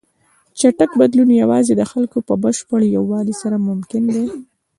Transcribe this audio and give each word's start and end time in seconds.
چټک 0.59 0.91
بدلون 0.99 1.29
یوازې 1.41 1.73
د 1.77 1.83
خلکو 1.91 2.17
په 2.27 2.33
بشپړ 2.43 2.79
یووالي 2.95 3.35
سره 3.41 3.57
ممکن 3.67 4.03
دی. 4.13 4.25